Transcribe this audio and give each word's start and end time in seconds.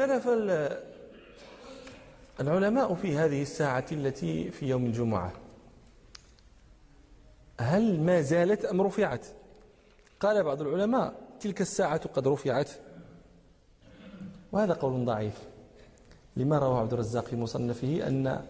اختلف 0.00 0.28
العلماء 2.40 2.94
في 2.94 3.16
هذه 3.16 3.42
الساعة 3.42 3.84
التي 3.92 4.50
في 4.50 4.68
يوم 4.68 4.86
الجمعة. 4.86 5.32
هل 7.60 8.00
ما 8.00 8.20
زالت 8.20 8.64
أم 8.64 8.82
رفعت؟ 8.82 9.26
قال 10.20 10.44
بعض 10.44 10.60
العلماء 10.60 11.14
تلك 11.40 11.60
الساعة 11.60 12.08
قد 12.08 12.28
رفعت. 12.28 12.70
وهذا 14.52 14.72
قول 14.72 15.04
ضعيف. 15.04 15.38
لما 16.36 16.58
رواه 16.58 16.80
عبد 16.80 16.92
الرزاق 16.92 17.24
في 17.24 17.36
مصنفه 17.36 18.06
أن 18.06 18.44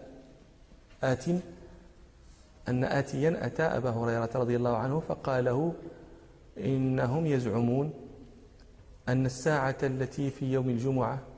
آت 1.03 1.25
أن 2.67 2.83
آتيا 2.83 3.45
أتى 3.45 3.63
أبا 3.63 3.89
هريرة 3.89 4.29
رضي 4.35 4.55
الله 4.55 4.77
عنه 4.77 4.99
فقال 4.99 5.45
له 5.45 5.73
إنهم 6.57 7.25
يزعمون 7.25 7.93
أن 9.09 9.25
الساعة 9.25 9.77
التي 9.83 10.29
في 10.29 10.53
يوم 10.53 10.69
الجمعة 10.69 11.30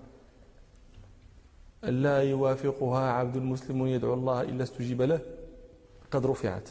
لا 1.83 2.21
يوافقها 2.21 3.11
عبد 3.11 3.37
مسلم 3.37 3.87
يدعو 3.87 4.13
الله 4.13 4.41
إلا 4.41 4.63
استجيب 4.63 5.01
له؟ 5.01 5.19
قد 6.11 6.25
رفعت. 6.25 6.69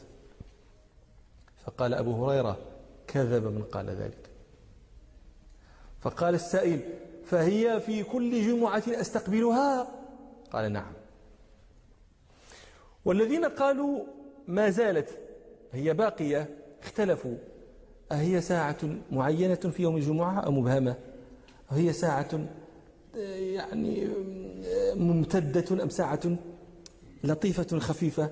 فقال 1.64 1.94
أبو 1.94 2.24
هريرة 2.24 2.58
كذب 3.06 3.44
من 3.44 3.62
قال 3.62 3.90
ذلك. 3.90 4.30
فقال 6.00 6.34
السائل 6.34 6.80
فهي 7.24 7.80
في 7.80 8.02
كل 8.02 8.42
جمعة 8.42 8.82
أستقبلها؟ 8.88 9.88
قال 10.52 10.72
نعم. 10.72 10.92
والذين 13.04 13.44
قالوا 13.44 14.04
ما 14.48 14.70
زالت 14.70 15.18
هي 15.72 15.94
باقية 15.94 16.48
اختلفوا. 16.82 17.36
أهي 18.12 18.40
ساعة 18.40 18.78
معينة 19.12 19.54
في 19.54 19.82
يوم 19.82 19.96
الجمعة 19.96 20.40
أو 20.40 20.50
مبهمة؟ 20.50 20.96
هي 21.70 21.92
ساعة 21.92 22.46
يعني 23.14 24.08
ممتدة 24.94 25.82
أم 25.82 25.88
ساعة 25.88 26.36
لطيفة 27.24 27.78
خفيفة. 27.78 28.30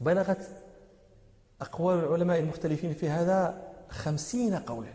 بلغت 0.00 0.48
أقوال 1.60 1.98
العلماء 1.98 2.38
المختلفين 2.38 2.94
في 2.94 3.08
هذا 3.08 3.68
خمسين 3.88 4.54
قولا. 4.54 4.92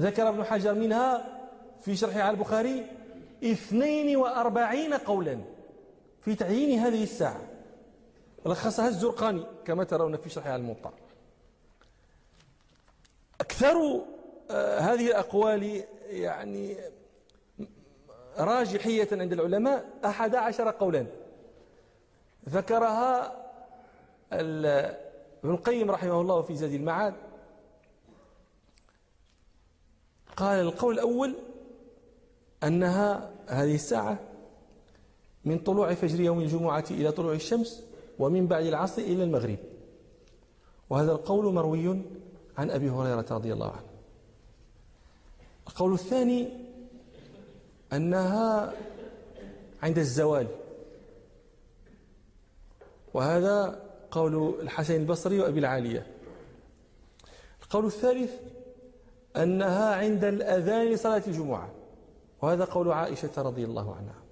ذكر 0.00 0.28
ابن 0.28 0.44
حجر 0.44 0.74
منها 0.74 1.38
في 1.80 1.96
شرحه 1.96 2.20
على 2.20 2.30
البخاري 2.30 2.86
اثنين 3.44 4.16
وأربعين 4.16 4.94
قولا 4.94 5.38
في 6.20 6.34
تعيين 6.34 6.78
هذه 6.78 7.02
الساعة. 7.02 7.42
لخصها 8.46 8.88
الزرقاني 8.88 9.46
كما 9.64 9.84
ترون 9.84 10.16
في 10.16 10.30
شرحه 10.30 10.50
على 10.50 10.60
الموطأ. 10.60 10.92
أكثر 13.40 14.04
آه، 14.50 14.78
هذه 14.78 15.06
الأقوال 15.06 15.84
يعني 16.10 16.76
راجحية 18.38 19.08
عند 19.12 19.32
العلماء 19.32 19.84
أحد 20.04 20.34
عشر 20.34 20.70
قولا. 20.70 21.06
ذكرها 22.48 23.32
ابن 24.32 25.50
القيم 25.54 25.90
رحمه 25.90 26.20
الله 26.20 26.42
في 26.42 26.56
زاد 26.56 26.72
المعاد. 26.72 27.14
قال 30.36 30.60
القول 30.60 30.94
الأول 30.94 31.34
أنها 32.64 33.30
هذه 33.48 33.74
الساعة 33.74 34.18
من 35.44 35.58
طلوع 35.58 35.94
فجر 35.94 36.20
يوم 36.20 36.40
الجمعة 36.40 36.84
إلى 36.90 37.12
طلوع 37.12 37.32
الشمس 37.32 37.82
ومن 38.18 38.46
بعد 38.46 38.64
العصر 38.64 39.02
إلى 39.02 39.24
المغرب. 39.24 39.58
وهذا 40.90 41.12
القول 41.12 41.54
مروي 41.54 42.02
عن 42.58 42.70
أبي 42.70 42.90
هريرة 42.90 43.26
رضي 43.30 43.52
الله 43.52 43.70
عنه. 43.70 43.86
القول 45.68 45.92
الثاني 45.92 46.65
أنها 47.92 48.72
عند 49.82 49.98
الزوال. 49.98 50.46
وهذا 53.14 53.82
قول 54.10 54.54
الحسن 54.60 54.94
البصري 54.94 55.40
وأبي 55.40 55.58
العالية. 55.58 56.06
القول 57.62 57.86
الثالث 57.86 58.30
أنها 59.36 59.94
عند 59.94 60.24
الأذان 60.24 60.86
لصلاة 60.86 61.22
الجمعة. 61.26 61.70
وهذا 62.42 62.64
قول 62.64 62.92
عائشة 62.92 63.42
رضي 63.42 63.64
الله 63.64 63.94
عنها. 63.94 64.22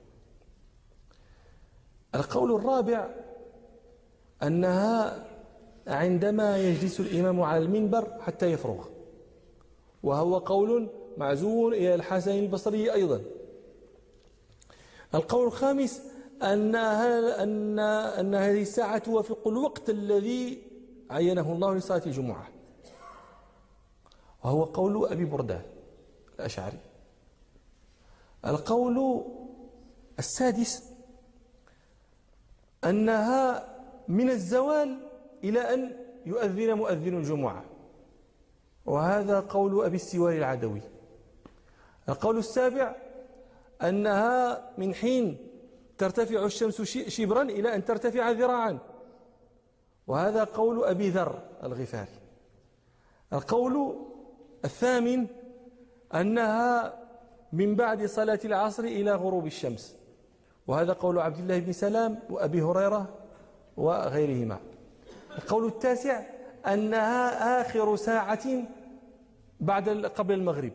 القول 2.15 2.55
الرابع 2.55 3.09
أنها 4.43 5.25
عندما 5.87 6.59
يجلس 6.59 7.01
الإمام 7.01 7.41
على 7.41 7.65
المنبر 7.65 8.21
حتى 8.21 8.53
يفرغ. 8.53 8.85
وهو 10.03 10.39
قول 10.39 10.89
معزول 11.17 11.75
إلى 11.75 11.95
الحسن 11.95 12.31
البصري 12.31 12.93
أيضا. 12.93 13.21
القول 15.15 15.47
الخامس 15.47 16.03
أن 16.43 16.75
أن 16.75 17.79
أن 17.79 18.35
هذه 18.35 18.63
الساعة 18.63 18.99
توافق 18.99 19.49
الوقت 19.49 19.91
الذي 19.91 20.63
عينه 21.11 21.53
الله 21.53 21.75
لصلاة 21.75 22.03
الجمعة. 22.07 22.49
وهو 24.45 24.65
قول 24.65 25.13
أبي 25.13 25.25
بردة 25.25 25.61
الأشعري. 26.39 26.79
القول 28.47 29.25
السادس 30.19 30.83
أنها 32.85 33.75
من 34.09 34.31
الزوال 34.31 35.11
إلى 35.45 35.75
أن 35.75 35.97
يؤذن 36.27 36.75
مؤذن 36.75 37.17
الجمعة. 37.17 37.65
وهذا 38.87 39.41
قول 39.41 39.85
أبي 39.85 39.97
السوار 39.97 40.33
العدوي. 40.33 40.83
القول 42.09 42.39
السابع 42.39 43.04
أنها 43.85 44.63
من 44.79 44.95
حين 44.95 45.49
ترتفع 45.99 46.45
الشمس 46.45 46.83
شبرا 47.09 47.43
إلى 47.43 47.75
أن 47.75 47.85
ترتفع 47.85 48.31
ذراعا. 48.31 48.79
وهذا 50.07 50.45
قول 50.45 50.85
أبي 50.85 51.11
ذر 51.11 51.43
الغفاري. 51.63 52.19
القول 53.33 53.97
الثامن 54.65 55.27
أنها 56.15 56.99
من 57.53 57.75
بعد 57.75 58.07
صلاة 58.07 58.41
العصر 58.45 58.85
إلى 58.85 59.13
غروب 59.15 59.47
الشمس. 59.47 59.97
وهذا 60.67 60.93
قول 60.93 61.19
عبد 61.19 61.39
الله 61.39 61.59
بن 61.59 61.73
سلام 61.73 62.19
وأبي 62.31 62.63
هريرة 62.63 63.15
وغيرهما. 63.77 64.59
القول 65.39 65.67
التاسع 65.67 66.23
أنها 66.67 67.61
آخر 67.61 67.97
ساعة 67.97 68.47
بعد 69.61 69.89
قبل 70.07 70.35
المغرب. 70.35 70.73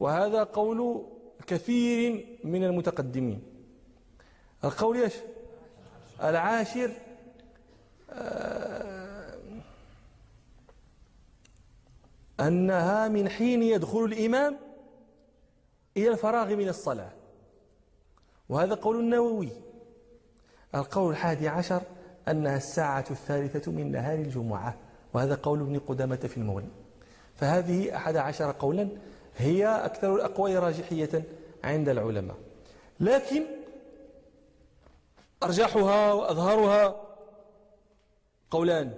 وهذا 0.00 0.44
قول 0.44 1.06
كثير 1.46 2.38
من 2.44 2.64
المتقدمين. 2.64 3.42
القول 4.64 4.96
إيش؟ 4.96 5.14
العاشر 6.22 6.90
آه، 8.10 9.34
أنها 12.40 13.08
من 13.08 13.28
حين 13.28 13.62
يدخل 13.62 14.04
الإمام 14.04 14.58
إلى 15.96 16.08
الفراغ 16.08 16.56
من 16.56 16.68
الصلاة. 16.68 17.10
وهذا 18.48 18.74
قول 18.74 19.00
النووي. 19.00 19.48
القول 20.74 21.10
الحادي 21.10 21.48
عشر 21.48 21.82
أنها 22.28 22.56
الساعة 22.56 23.04
الثالثة 23.10 23.72
من 23.72 23.92
نهار 23.92 24.18
الجمعة. 24.18 24.74
وهذا 25.14 25.34
قول 25.34 25.60
ابن 25.60 25.78
قدامة 25.78 26.16
في 26.16 26.36
المغني. 26.36 26.68
فهذه 27.36 27.96
أحد 27.96 28.16
عشر 28.16 28.52
قولا 28.58 28.88
هي 29.36 29.66
أكثر 29.66 30.14
الأقوال 30.14 30.62
راجحية 30.62 31.24
عند 31.64 31.88
العلماء. 31.88 32.36
لكن 33.00 33.42
أرجحها 35.42 36.12
وأظهرها 36.12 37.00
قولان. 38.50 38.94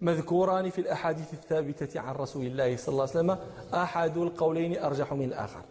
مذكوران 0.00 0.70
في 0.70 0.80
الأحاديث 0.80 1.32
الثابتة 1.32 2.00
عن 2.00 2.14
رسول 2.14 2.46
الله 2.46 2.76
صلى 2.76 2.92
الله 2.92 3.02
عليه 3.02 3.12
وسلم 3.12 3.38
أحد 3.74 4.16
القولين 4.16 4.82
أرجح 4.82 5.12
من 5.12 5.24
الآخر. 5.24 5.62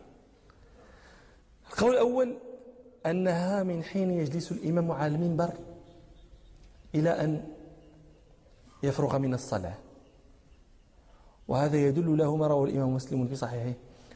القول 1.70 1.92
الأول 1.92 2.38
أنها 3.06 3.64
من 3.64 3.84
حين 3.84 4.12
يجلس 4.12 4.52
الإمام 4.52 4.92
على 4.92 5.16
المنبر 5.16 5.54
إلى 6.96 7.10
أن 7.10 7.54
يفرغ 8.84 9.18
من 9.18 9.34
الصلاة. 9.34 9.78
وهذا 11.50 11.78
يدل 11.78 12.18
له 12.18 12.36
ما 12.36 12.48
رواه 12.48 12.66
الإمام 12.66 12.94
مسلم 12.94 13.28
في 13.28 13.36
صحيحه. 13.36 13.74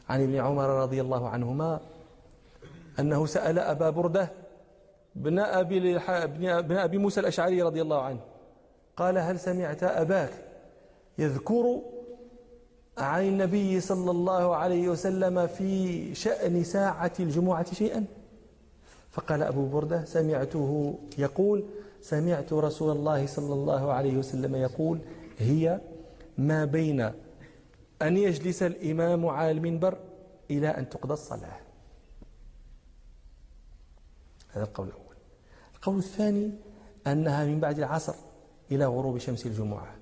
عن 0.10 0.24
ابن 0.24 0.36
عمر 0.36 0.70
رضي 0.70 1.02
الله 1.02 1.30
عنهما 1.30 1.80
أنه 3.00 3.26
سأل 3.26 3.60
أبا 3.60 3.90
بردة 3.90 4.30
بن 5.16 5.40
أبي, 5.40 5.98
بن 6.62 6.78
أبي 6.78 6.98
موسى 6.98 7.20
الأشعري 7.20 7.62
رضي 7.62 7.82
الله 7.82 8.02
عنه 8.02 8.20
قال 8.98 9.18
هل 9.18 9.40
سمعت 9.40 9.84
أباك 9.84 10.30
يذكر 11.18 11.82
عن 12.98 13.24
النبي 13.24 13.80
صلى 13.80 14.12
الله 14.12 14.56
عليه 14.56 14.90
وسلم 14.90 15.48
في 15.48 16.16
شأن 16.16 16.64
ساعة 16.64 17.14
الجمعة 17.20 17.74
شيئا؟ 17.74 18.06
فقال 19.12 19.44
أبو 19.44 19.66
بردة 19.66 20.06
سمعته. 20.06 20.96
يقول 21.18 21.64
سمعت 22.02 22.54
رسول 22.54 22.92
الله 22.98 23.26
صلى 23.26 23.54
الله 23.54 23.94
عليه 23.94 24.18
وسلم 24.18 24.56
يقول 24.56 25.00
هي 25.40 25.80
ما 26.38 26.66
بين 26.66 27.12
أن 28.02 28.18
يجلس 28.18 28.64
الإمام 28.64 29.26
على 29.26 29.52
المنبر 29.52 29.98
إلى 30.52 30.68
أن 30.68 30.90
تقضى 30.90 31.14
الصلاة. 31.14 31.60
هذا 34.52 34.64
القول 34.64 34.88
الأول. 34.88 35.16
القول 35.76 35.98
الثاني 35.98 36.52
أنها 37.08 37.46
من 37.46 37.60
بعد 37.60 37.80
العصر 37.80 38.16
إلى 38.72 38.86
غروب 38.86 39.18
شمس 39.18 39.46
الجمعة. 39.46 39.96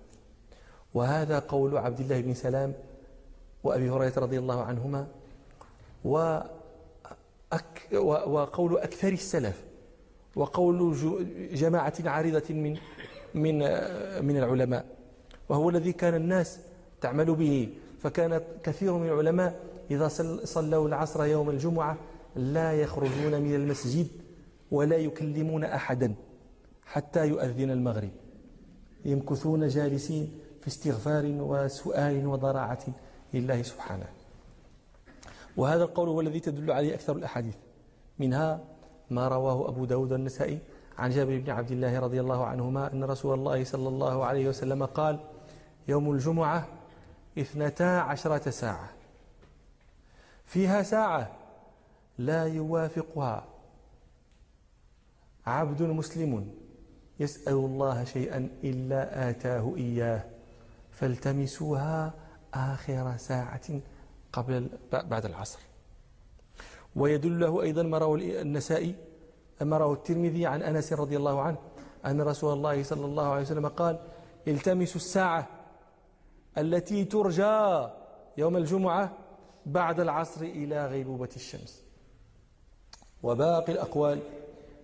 وهذا 0.93 1.39
قول 1.39 1.77
عبد 1.77 1.99
الله 1.99 2.21
بن 2.21 2.33
سلام 2.33 2.73
وأبي 3.63 3.89
هريرة 3.89 4.19
رضي 4.19 4.39
الله 4.39 4.63
عنهما 4.63 5.07
وقول 8.25 8.77
أكثر 8.77 9.13
السلف 9.13 9.63
وقول 10.35 10.95
جماعة 11.53 11.93
عارضة 12.05 12.53
من 12.53 12.77
من 13.33 13.57
من 14.25 14.37
العلماء. 14.37 14.85
وهو 15.49 15.69
الذي 15.69 15.93
كان 15.93 16.15
الناس 16.15 16.59
تعمل 17.01 17.35
به. 17.35 17.73
فكان 17.99 18.41
كثير 18.63 18.93
من 18.93 19.07
العلماء 19.07 19.59
إذا 19.91 20.07
صلوا 20.43 20.87
العصر 20.87 21.25
يوم 21.25 21.49
الجمعة 21.49 21.97
لا 22.35 22.73
يخرجون 22.73 23.41
من 23.41 23.55
المسجد 23.55 24.07
ولا 24.71 24.97
يكلمون 24.97 25.63
أحدا 25.63 26.15
حتى 26.85 27.27
يؤذن 27.27 27.71
المغرب. 27.71 28.09
يمكثون 29.05 29.67
جالسين 29.67 30.39
في 30.61 30.67
استغفار 30.67 31.25
وسؤال 31.25 32.27
وضراعة 32.27 32.83
لله 33.33 33.61
سبحانه. 33.61 34.05
وهذا 35.57 35.83
القول 35.83 36.07
هو 36.09 36.21
الذي 36.21 36.39
تدل 36.39 36.71
عليه 36.71 36.93
أكثر 36.93 37.15
الأحاديث. 37.15 37.55
منها 38.19 38.59
ما 39.09 39.27
رواه 39.27 39.69
أبو 39.69 39.85
داود 39.85 40.13
النسائي 40.13 40.59
عن 40.97 41.09
جابر 41.09 41.39
بن 41.39 41.49
عبد 41.49 41.71
الله 41.71 41.99
رضي 41.99 42.19
الله 42.21 42.45
عنهما 42.45 42.93
أن 42.93 43.03
رسول 43.03 43.39
الله 43.39 43.63
صلى 43.63 43.87
الله 43.87 44.25
عليه 44.25 44.49
وسلم 44.49 44.85
قال 44.85 45.19
يوم 45.87 46.11
الجمعة 46.11 46.67
اثنتا 47.37 47.99
عشرة 47.99 48.49
ساعة. 48.49 48.89
فيها 50.45 50.83
ساعة 50.83 51.31
لا 52.17 52.45
يوافقها. 52.45 53.45
عبد 55.45 55.81
مسلم 55.81 56.53
يسأل 57.19 57.53
الله 57.53 58.03
شيئا 58.03 58.49
إلا 58.63 59.29
آتاه 59.29 59.73
إياه. 59.77 60.23
فالتمسوها 60.91 62.13
آخر 62.53 63.17
ساعة 63.17 63.79
قبل 64.33 64.69
بعد 64.91 65.25
العصر. 65.25 65.59
ويدل 66.95 67.39
له 67.39 67.61
أيضا 67.61 67.83
ما 67.83 67.97
روى 67.97 68.41
النسائي 68.41 68.95
ما 69.61 69.77
روى 69.77 69.93
الترمذي 69.93 70.45
عن 70.45 70.61
أنس 70.61 70.93
رضي 70.93 71.17
الله 71.17 71.41
عنه 71.41 71.57
أن 72.05 72.21
رسول 72.21 72.53
الله 72.53 72.83
صلى 72.83 73.05
الله 73.05 73.27
عليه 73.27 73.41
وسلم 73.41 73.67
قال 73.67 73.99
التمسوا 74.47 74.95
الساعة 74.95 75.47
التي 76.57 77.05
ترجى 77.05 77.87
يوم 78.37 78.57
الجمعة 78.57 79.17
بعد 79.65 79.99
العصر 79.99 80.41
إلى 80.41 80.87
غيبوبة 80.87 81.29
الشمس. 81.35 81.83
وباقي 83.23 83.71
الأقوال 83.73 84.19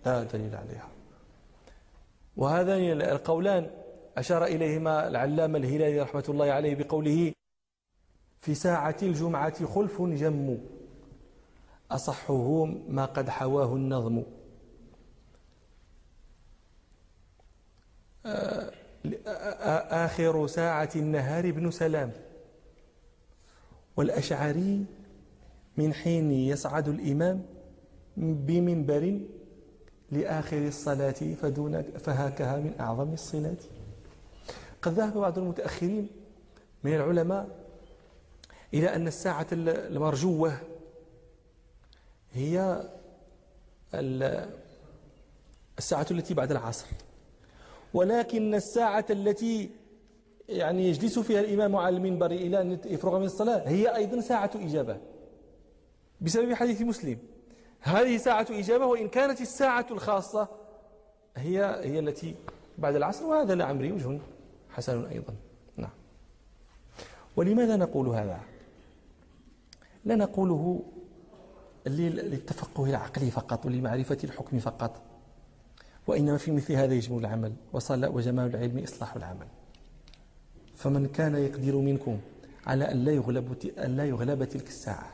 لا 0.06 0.22
دليل 0.22 0.56
عليها. 0.56 0.88
وهذان 2.36 3.02
القولان 3.02 3.70
أشار 4.16 4.44
إليهما 4.44 5.08
العلامة 5.08 5.58
الهلالي 5.58 6.00
رحمة 6.00 6.24
الله 6.28 6.52
عليه 6.52 6.74
بقوله 6.74 7.32
في 8.40 8.54
ساعة 8.54 8.96
الجمعة 9.02 9.66
خلف 9.66 10.02
جم 10.02 10.58
أصحه 11.90 12.64
ما 12.88 13.04
قد 13.04 13.28
حواه 13.28 13.74
النظم. 13.74 14.22
آخر 20.08 20.46
ساعة 20.46 20.88
النهار 20.96 21.48
ابن 21.48 21.70
سلام. 21.70 22.12
والأشعري 23.96 24.84
من 25.76 25.94
حين 25.94 26.32
يصعد 26.32 26.88
الإمام 26.88 27.42
بمنبر 28.16 29.20
لآخر 30.10 30.66
الصلاة 30.66 31.34
فدون 31.42 31.82
فهاكها 31.82 32.56
من 32.56 32.72
أعظم 32.80 33.12
الصلات. 33.12 33.62
قد 34.82 34.92
ذهب 34.92 35.18
بعض 35.18 35.38
المتأخرين 35.38 36.08
من 36.84 36.94
العلماء 36.94 37.48
إلى 38.74 38.94
أن 38.94 39.06
الساعة 39.06 39.46
المرجوة 39.52 40.58
هي 42.32 42.82
الساعة 45.78 46.06
التي 46.10 46.34
بعد 46.34 46.50
العصر. 46.50 46.86
ولكن 47.94 48.54
الساعة 48.54 49.06
التي 49.10 49.70
يعني 50.48 50.88
يجلس 50.88 51.18
فيها 51.18 51.40
الإمام 51.40 51.76
على 51.76 51.96
المنبر 51.96 52.30
إلى 52.30 52.60
أن 52.60 52.78
يفرغ 52.84 53.18
من 53.18 53.24
الصلاة. 53.24 53.68
هي 53.68 53.96
أيضا 53.96 54.20
ساعة 54.20 54.50
إجابة. 54.54 54.96
بسبب 56.20 56.54
حديث 56.54 56.82
مسلم. 56.82 57.18
هذه 57.80 58.16
ساعة 58.16 58.46
إجابة 58.50 58.86
وإن 58.86 59.08
كانت 59.08 59.40
الساعة 59.40 59.86
الخاصة 59.90 60.48
هي 61.36 61.80
هي 61.82 61.98
التي 61.98 62.34
بعد 62.78 62.94
العصر 62.96 63.26
وهذا 63.26 63.54
لعمري 63.54 63.92
وجه 63.92 64.18
حسن 64.70 65.04
أيضا. 65.04 65.34
نعم. 65.76 65.90
ولماذا 67.36 67.76
نقول 67.76 68.08
هذا؟ 68.08 68.40
لا 70.04 70.14
نقوله 70.14 70.82
للتفقه 71.86 72.84
العقلي 72.86 73.30
فقط 73.30 73.66
ولمعرفة 73.66 74.18
الحكم 74.24 74.58
فقط. 74.58 75.02
وإنما 76.06 76.36
في 76.36 76.50
مثل 76.50 76.72
هذا 76.72 76.94
يجب 76.94 77.18
العمل 77.18 77.52
وصلاء 77.72 78.12
وجمال 78.12 78.54
العلم 78.54 78.78
إصلاح 78.78 79.16
العمل. 79.16 79.46
فمن 80.78 81.06
كان 81.06 81.34
يقدر 81.34 81.76
منكم 81.76 82.18
على 82.66 82.92
أن 82.92 83.04
لا 83.04 83.12
يغلب, 83.12 83.56
أن 83.78 83.96
لا 83.96 84.04
يغلب 84.04 84.44
تلك 84.44 84.68
الساعة. 84.68 85.12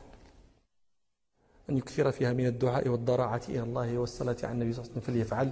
أن 1.69 1.77
يكثر 1.77 2.11
فيها 2.11 2.33
من 2.33 2.45
الدعاء 2.45 2.87
والضراعة 2.87 3.41
إلى 3.49 3.63
الله 3.63 3.97
والصلاة 3.97 4.35
على 4.43 4.51
النبي 4.51 4.73
صلى 4.73 4.81
الله 4.81 4.91
عليه 4.91 5.01
وسلم 5.01 5.13
فليفعل. 5.13 5.51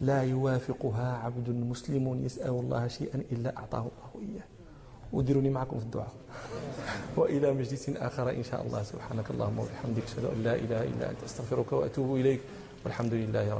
لا 0.00 0.22
يوافقها 0.22 1.16
عبد 1.16 1.50
مسلم 1.50 2.24
يسأل 2.24 2.50
الله 2.50 2.88
شيئا 2.88 3.22
إلا 3.32 3.56
أعطاه 3.56 3.78
الله 3.80 4.28
إياه. 4.28 4.44
وديروني 5.12 5.50
معكم 5.50 5.78
في 5.78 5.84
الدعاء. 5.84 6.12
وإلى 7.16 7.52
مجلس 7.52 7.88
آخر 7.88 8.30
إن 8.30 8.42
شاء 8.42 8.66
الله. 8.66 8.82
سبحانك 8.82 9.30
اللهم 9.30 9.58
وبحمدك 9.58 10.02
أشهد 10.02 10.24
أن 10.24 10.42
لا 10.42 10.54
إله 10.54 10.82
إلا 10.82 11.10
أنت 11.10 11.22
أستغفرك 11.24 11.72
وأتوب 11.72 12.16
إليك. 12.16 12.40
والحمد 12.84 13.14
لله 13.14 13.54
رب 13.54 13.58